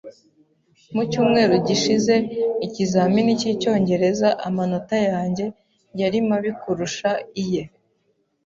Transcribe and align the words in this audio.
Mu 0.95 1.03
cyumweru 1.11 1.55
gishize 1.67 2.15
ikizamini 2.65 3.31
cyicyongereza, 3.41 4.29
amanota 4.47 4.97
yanjye 5.09 5.45
yari 5.99 6.19
mabi 6.27 6.51
kurusha 6.61 7.09
iye. 7.43 7.63